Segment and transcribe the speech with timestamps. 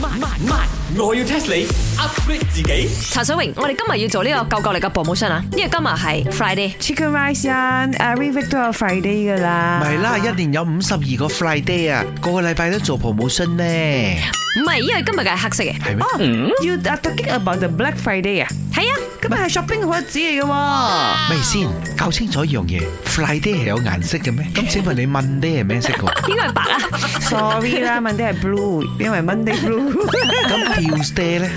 [0.00, 0.18] 慢
[0.48, 1.66] 慢，我要 test 你
[2.00, 2.88] update 自己。
[3.12, 5.44] 查水荣，我哋今日要做呢个救救力嘅 promotion 啊！
[5.54, 9.82] 因为今日系 Friday，Chicken Rice 人 every week 都有 Friday 噶啦。
[9.84, 14.18] 系啦，一年有五十二个 Friday 啊，个个礼拜都做 promotion 咧。
[14.58, 15.72] 唔系，因为今日嘅系黑色嘅。
[15.72, 18.48] 系咩 y o talking about the Black Friday 啊？
[18.74, 20.46] 系啊，今日系 shopping 好日子嚟嘅。
[20.48, 21.96] 咪先？
[21.96, 24.46] 搞清楚一样嘢，Friday 系有颜色嘅咩？
[24.54, 25.88] 咁请问你 Monday 系咩色？
[26.26, 26.78] 边个系白啊
[27.20, 30.04] ？Sorry 啦，Monday 系 blue，因为 Monday blue。
[30.04, 31.50] 咁 Tuesday 咧？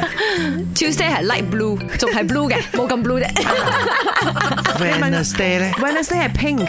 [0.73, 3.26] Tuesday 系 light blue，仲系 blue 嘅，冇咁 blue 啫。
[4.80, 6.60] Wednesday 咧，Wednesday 系 pink，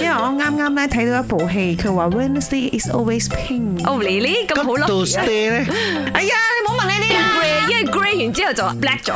[0.00, 3.86] 因为我啱啱咧睇到一部戏，佢话 Wednesday is always pink。
[3.86, 4.86] Oh Lily，咁好咯。
[4.86, 5.66] m o d a y 咧，
[6.14, 6.34] 哎呀，
[6.66, 7.39] 你冇问呢啲啊。
[7.68, 9.12] 因为 grey 完之后就 black 咗。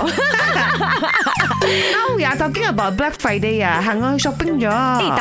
[1.92, 4.70] No 呀，就今日 Black Friday 啊，行过去 shopping 咗。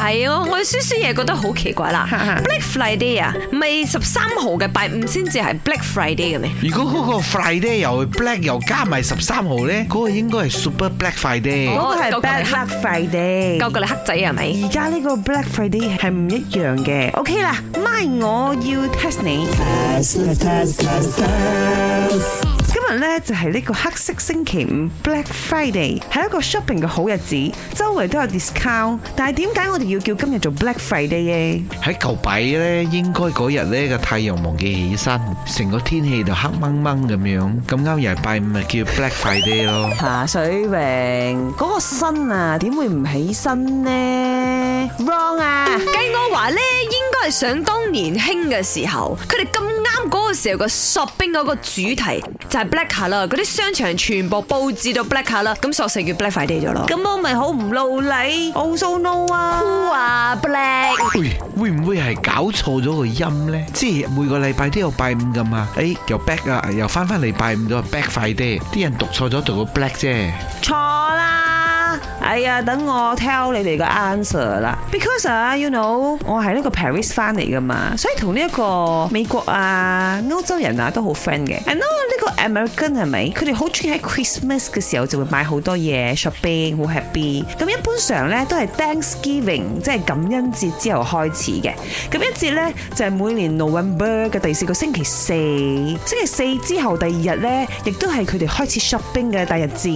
[0.03, 2.07] 係咯，我少少嘢觉得好奇怪啦。
[2.43, 6.51] Black Friday 啊，唔系十三号嘅拜五先至系 Black Friday 嘅咩？
[6.61, 11.69] 如果嗰個 Friday 又 black 又加埋十三号咧，嗰個應該係 Super Black Friday。
[11.69, 17.11] 嗰個係 Black Friday，够救你黑仔系咪而家呢个 Black Friday 系唔一样嘅。
[17.13, 19.43] OK 啦，媽，我要 test 你。
[22.99, 28.99] 咧就系呢个黑色星期五 （Black Friday） 系一个 shopping 嘅好日子，周围都有 discount。
[29.15, 39.89] 但系点解我哋要叫今日做 Black Friday 喺旧拜咧，应该嗰日咧个太阳忘记起身，成个天气就黑掹掹咁样，咁啱又系拜五，咪叫 Black Friday 咯。
[39.99, 43.89] 吓，水泳嗰个身啊，点会唔起身呢
[44.99, 45.67] w r o n g 啊！
[45.77, 49.72] 计我话咧，应该系想当年轻嘅时候，佢哋咁。
[50.09, 56.85] 嗰个时候个索 g 嗰个主题就系 black o 啦，嗰啲商场全部布置到 black o 啦，咁索性叫 black 快啲咗咯。
[56.87, 59.59] 咁我咪好唔露理，l so no 啊。
[59.63, 61.59] Who a black？
[61.59, 63.65] 会唔会系搞错咗个音咧？
[63.73, 65.67] 即系每个礼拜都有拜五噶嘛？
[65.75, 68.59] 诶，又 back 啊，又翻翻嚟拜五咗，back 快啲。
[68.71, 70.31] 啲人读错咗读个 black 啫。
[70.61, 71.12] 错。
[72.23, 81.57] 哎呀，等我 tell 你哋个 answer 啦，because you know 我系呢个 Paris 翻嚟噶嘛，所以同呢一个美国啊、欧洲人啊都好 friend 嘅。
[81.65, 83.29] I know 呢个 American 系咪？
[83.31, 87.43] 佢哋好中意喺 Christmas 嘅时候就会买好多嘢 shopping，好 happy。
[87.57, 91.73] 咁一般上咧都系 Thanksgiving，即系感恩节之后开始嘅。
[92.09, 99.89] 咁一节咧就系每年 November 嘅第四个星期四，星期四之后第二日咧，亦都系佢哋开始 shopping 嘅大日子。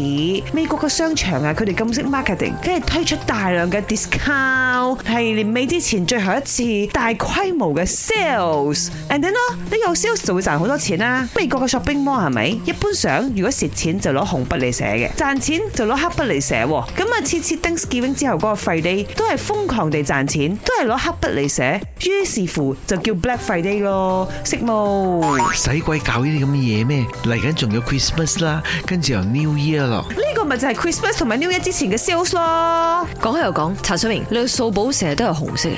[0.54, 2.06] 美国嘅商场啊，佢哋咁识。
[2.18, 9.40] marketing，跟住推出大量嘅 discount，系年尾之前最后一次大规模嘅 sales，and then 咯，
[9.70, 11.28] 你有 sales 就会赚好多钱啦。
[11.36, 12.48] 美国嘅 shopping mall 系咪？
[12.66, 16.58] 一般上如果蚀钱就攞红笔嚟写嘅，赚钱就攞黑笔嚟写。
[16.68, 21.80] 咁啊，次次 d i s c n 之后嗰个废 day 都系疯狂地赚钱，都系攞黑笔嚟写。
[22.04, 25.38] 于是乎就叫 black i day 咯，识冇？
[25.54, 27.06] 使鬼搞呢啲咁嘅嘢咩？
[27.24, 30.04] 嚟紧仲有 Christmas 啦，跟住又 New Year 咯。
[30.10, 32.07] 呢个咪就系 Christmas 同埋 New Year 之前嘅。
[32.08, 35.70] 笑咯，讲开又讲，查水明，你个数宝成日都系红色，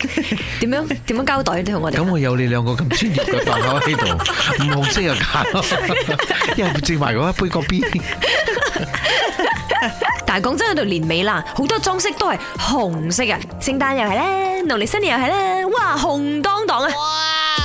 [0.00, 1.96] 嘅， 点样点样交代啲同我哋？
[1.98, 5.46] 咁我有你两个咁专业嘅朋友喺度， 唔红色又假，
[6.56, 7.84] 又 整埋嗰一杯个 B。
[10.26, 16.90] 但系讲真喺度年尾啦，好多装饰都系红色嘅，圣诞又系咧，农历新年又系咧，哇，红当当啊！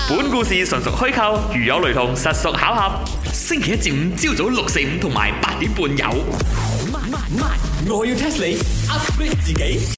[0.07, 2.91] 本故事纯属虚构，如有雷同，实属巧合。
[3.33, 6.90] 星期一至五朝早六四五同埋八点半有。
[7.35, 7.55] My，
[7.89, 8.57] 我要 test 你
[8.89, 9.87] upgrade 自己。